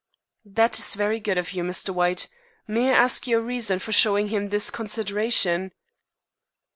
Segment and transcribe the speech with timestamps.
[0.45, 1.91] "That is very good of you, Mr.
[1.91, 2.27] White.
[2.67, 5.73] May I ask your reason for showing him this consideration?"